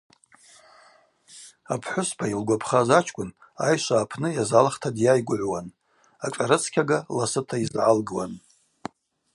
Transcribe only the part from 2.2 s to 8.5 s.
йылгвапхаз ачкӏвын айшва апны йазалхта дйайгвыгӏвуан, ашӏарыцкьага ласыта йызгӏалгуан.